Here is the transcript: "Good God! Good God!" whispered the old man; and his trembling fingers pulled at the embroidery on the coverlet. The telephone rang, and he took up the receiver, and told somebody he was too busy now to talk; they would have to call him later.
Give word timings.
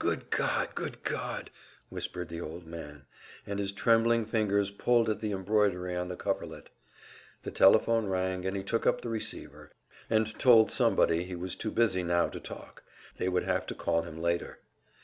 "Good 0.00 0.30
God! 0.30 0.74
Good 0.74 1.04
God!" 1.04 1.48
whispered 1.90 2.28
the 2.28 2.40
old 2.40 2.66
man; 2.66 3.04
and 3.46 3.60
his 3.60 3.70
trembling 3.70 4.26
fingers 4.26 4.72
pulled 4.72 5.08
at 5.08 5.20
the 5.20 5.30
embroidery 5.30 5.94
on 5.94 6.08
the 6.08 6.16
coverlet. 6.16 6.70
The 7.44 7.52
telephone 7.52 8.08
rang, 8.08 8.44
and 8.44 8.56
he 8.56 8.64
took 8.64 8.84
up 8.84 9.00
the 9.00 9.08
receiver, 9.10 9.70
and 10.10 10.36
told 10.40 10.72
somebody 10.72 11.22
he 11.22 11.36
was 11.36 11.54
too 11.54 11.70
busy 11.70 12.02
now 12.02 12.26
to 12.30 12.40
talk; 12.40 12.82
they 13.16 13.28
would 13.28 13.44
have 13.44 13.64
to 13.66 13.76
call 13.76 14.02
him 14.02 14.20
later. 14.20 14.58